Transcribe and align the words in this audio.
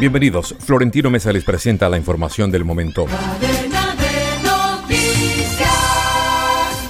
Bienvenidos. 0.00 0.54
Florentino 0.60 1.10
Mesa 1.10 1.32
les 1.32 1.42
presenta 1.42 1.88
la 1.88 1.96
información 1.96 2.52
del 2.52 2.64
momento. 2.64 3.06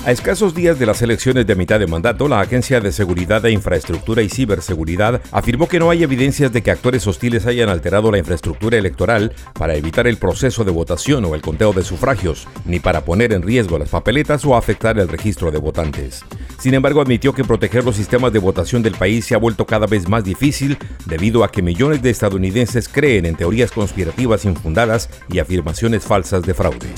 A 0.04 0.11
escasos 0.11 0.54
días 0.54 0.79
de 0.79 0.84
las 0.84 1.00
elecciones 1.00 1.46
de 1.46 1.54
mitad 1.54 1.79
de 1.79 1.86
mandato, 1.86 2.29
la 2.29 2.40
Agencia 2.40 2.80
de 2.80 2.92
Seguridad 2.92 3.40
de 3.40 3.50
Infraestructura 3.50 4.21
y 4.21 4.29
Ciberseguridad 4.29 5.22
afirmó 5.32 5.68
que 5.68 5.79
no 5.79 5.88
hay 5.88 6.02
evidencias 6.02 6.52
de 6.52 6.62
que 6.62 6.71
actores 6.71 7.06
hostiles 7.06 7.46
hayan 7.46 7.71
alterado 7.71 8.10
la 8.10 8.19
infraestructura 8.19 8.76
electoral 8.76 9.33
para 9.54 9.75
evitar 9.75 10.06
el 10.06 10.19
proceso 10.19 10.65
de 10.65 10.71
votación 10.71 11.25
o 11.25 11.35
el 11.35 11.40
conteo 11.40 11.72
de 11.72 11.85
sufragios, 11.85 12.47
ni 12.67 12.79
para 12.79 13.06
poner 13.06 13.33
en 13.33 13.43
riesgo 13.43 13.79
las 13.79 13.88
papeletas 13.88 14.45
o 14.45 14.54
afectar 14.54 14.99
el 14.99 15.09
registro 15.09 15.51
de 15.51 15.59
votantes. 15.59 16.25
Sin 16.59 16.75
embargo, 16.75 17.01
admitió 17.01 17.33
que 17.33 17.45
proteger 17.45 17.84
los 17.84 17.95
sistemas 17.95 18.33
de 18.33 18.41
votación 18.41 18.83
del 18.83 18.95
país 18.95 19.25
se 19.25 19.34
ha 19.34 19.38
vuelto 19.38 19.65
cada 19.65 19.87
vez 19.87 20.09
más 20.09 20.25
difícil 20.25 20.77
debido 21.07 21.45
a 21.45 21.52
que 21.52 21.62
millones 21.62 22.02
de 22.02 22.11
estadounidenses 22.11 22.88
creen 22.88 23.27
en 23.27 23.37
teorías 23.37 23.70
conspirativas 23.70 24.45
infundadas 24.45 25.09
y 25.29 25.39
afirmaciones 25.39 26.05
falsas 26.05 26.43
de 26.43 26.55
fraude. 26.55 26.89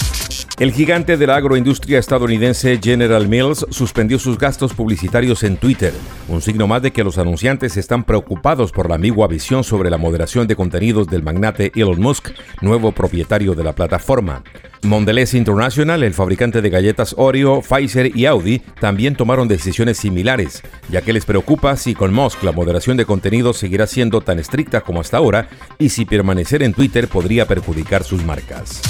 El 0.60 0.72
gigante 0.74 1.16
de 1.16 1.26
la 1.26 1.36
agroindustria 1.36 1.98
estadounidense 1.98 2.78
General 2.82 3.26
Mills 3.26 3.64
suspendió 3.70 4.18
sus 4.18 4.36
gastos 4.36 4.74
publicitarios 4.74 5.42
en 5.42 5.56
Twitter, 5.56 5.94
un 6.28 6.42
signo 6.42 6.66
más 6.66 6.82
de 6.82 6.90
que 6.90 7.02
los 7.02 7.16
anunciantes 7.16 7.78
están 7.78 8.04
preocupados 8.04 8.70
por 8.70 8.86
la 8.86 8.96
ambigua 8.96 9.26
visión 9.26 9.64
sobre 9.64 9.88
la 9.88 9.96
moderación 9.96 10.46
de 10.46 10.56
contenidos 10.56 11.06
del 11.06 11.22
magnate 11.22 11.72
Elon 11.74 11.98
Musk, 11.98 12.32
nuevo 12.60 12.92
propietario 12.92 13.54
de 13.54 13.64
la 13.64 13.72
plataforma. 13.72 14.44
Mondelez 14.82 15.32
International, 15.32 16.02
el 16.02 16.12
fabricante 16.12 16.60
de 16.60 16.68
galletas 16.68 17.14
Oreo, 17.16 17.62
Pfizer 17.62 18.14
y 18.14 18.26
Audi, 18.26 18.58
también 18.80 19.16
tomaron 19.16 19.48
decisiones 19.48 19.96
similares, 19.96 20.62
ya 20.90 21.00
que 21.00 21.14
les 21.14 21.24
preocupa 21.24 21.74
si 21.76 21.94
con 21.94 22.12
Musk 22.12 22.42
la 22.42 22.52
moderación 22.52 22.98
de 22.98 23.06
contenidos 23.06 23.56
seguirá 23.56 23.86
siendo 23.86 24.20
tan 24.20 24.38
estricta 24.38 24.82
como 24.82 25.00
hasta 25.00 25.16
ahora 25.16 25.48
y 25.78 25.88
si 25.88 26.04
permanecer 26.04 26.62
en 26.62 26.74
Twitter 26.74 27.08
podría 27.08 27.46
perjudicar 27.46 28.04
sus 28.04 28.22
marcas. 28.26 28.82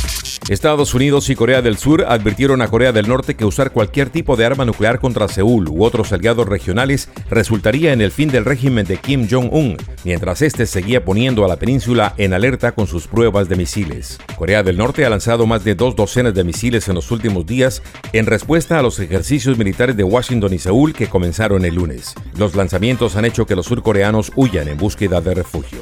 Estados 0.48 0.94
Unidos 0.94 1.30
y 1.30 1.36
Corea 1.36 1.59
del 1.62 1.76
Sur 1.76 2.04
advirtieron 2.08 2.62
a 2.62 2.68
Corea 2.68 2.92
del 2.92 3.08
Norte 3.08 3.34
que 3.34 3.44
usar 3.44 3.72
cualquier 3.72 4.10
tipo 4.10 4.36
de 4.36 4.44
arma 4.44 4.64
nuclear 4.64 5.00
contra 5.00 5.28
Seúl 5.28 5.68
u 5.68 5.84
otros 5.84 6.12
aliados 6.12 6.48
regionales 6.48 7.08
resultaría 7.30 7.92
en 7.92 8.00
el 8.00 8.10
fin 8.10 8.30
del 8.30 8.44
régimen 8.44 8.86
de 8.86 8.96
Kim 8.96 9.28
Jong-un, 9.30 9.76
mientras 10.04 10.42
este 10.42 10.66
seguía 10.66 11.04
poniendo 11.04 11.44
a 11.44 11.48
la 11.48 11.56
península 11.56 12.14
en 12.16 12.32
alerta 12.32 12.72
con 12.72 12.86
sus 12.86 13.06
pruebas 13.06 13.48
de 13.48 13.56
misiles. 13.56 14.18
Corea 14.36 14.62
del 14.62 14.76
Norte 14.76 15.04
ha 15.04 15.10
lanzado 15.10 15.46
más 15.46 15.64
de 15.64 15.74
dos 15.74 15.96
docenas 15.96 16.34
de 16.34 16.44
misiles 16.44 16.88
en 16.88 16.94
los 16.94 17.10
últimos 17.10 17.46
días 17.46 17.82
en 18.12 18.26
respuesta 18.26 18.78
a 18.78 18.82
los 18.82 18.98
ejercicios 18.98 19.58
militares 19.58 19.96
de 19.96 20.04
Washington 20.04 20.52
y 20.54 20.58
Seúl 20.58 20.94
que 20.94 21.08
comenzaron 21.08 21.64
el 21.64 21.74
lunes. 21.74 22.14
Los 22.36 22.54
lanzamientos 22.54 23.16
han 23.16 23.24
hecho 23.24 23.46
que 23.46 23.56
los 23.56 23.66
surcoreanos 23.66 24.32
huyan 24.36 24.68
en 24.68 24.76
búsqueda 24.76 25.20
de 25.20 25.34
refugio. 25.34 25.78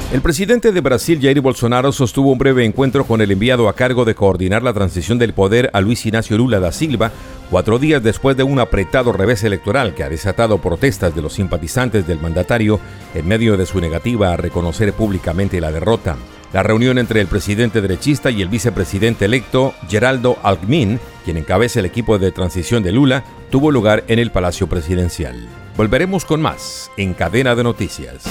El 0.09 0.21
presidente 0.21 0.71
de 0.71 0.79
Brasil, 0.79 1.19
Jair 1.21 1.41
Bolsonaro, 1.41 1.91
sostuvo 1.91 2.31
un 2.31 2.37
breve 2.37 2.63
encuentro 2.63 3.05
con 3.05 3.19
el 3.19 3.29
enviado 3.29 3.67
a 3.67 3.73
cargo 3.73 4.05
de 4.05 4.15
coordinar 4.15 4.63
la 4.63 4.71
transición 4.71 5.19
del 5.19 5.33
poder 5.33 5.69
a 5.73 5.81
Luis 5.81 6.05
Ignacio 6.05 6.37
Lula 6.37 6.61
da 6.61 6.71
Silva, 6.71 7.11
cuatro 7.49 7.79
días 7.79 8.03
después 8.03 8.35
de 8.37 8.43
un 8.43 8.59
apretado 8.59 9.11
revés 9.11 9.43
electoral 9.43 9.93
que 9.93 10.03
ha 10.03 10.09
desatado 10.09 10.59
protestas 10.59 11.15
de 11.15 11.21
los 11.21 11.33
simpatizantes 11.33 12.07
del 12.07 12.19
mandatario 12.19 12.79
en 13.13 13.27
medio 13.27 13.57
de 13.57 13.65
su 13.65 13.79
negativa 13.79 14.33
a 14.33 14.37
reconocer 14.37 14.93
públicamente 14.93 15.61
la 15.61 15.71
derrota. 15.71 16.17
La 16.53 16.63
reunión 16.63 16.97
entre 16.97 17.19
el 17.19 17.27
presidente 17.27 17.81
derechista 17.81 18.31
y 18.31 18.41
el 18.41 18.47
vicepresidente 18.47 19.25
electo, 19.25 19.73
Geraldo 19.89 20.37
Alckmin, 20.43 20.99
quien 21.25 21.37
encabeza 21.37 21.79
el 21.79 21.85
equipo 21.85 22.17
de 22.19 22.31
transición 22.31 22.83
de 22.83 22.93
Lula, 22.93 23.25
tuvo 23.49 23.71
lugar 23.71 24.05
en 24.07 24.19
el 24.19 24.31
Palacio 24.31 24.67
Presidencial. 24.67 25.47
Volveremos 25.75 26.25
con 26.25 26.41
más 26.41 26.89
en 26.97 27.13
Cadena 27.13 27.53
de 27.53 27.63
Noticias. 27.63 28.23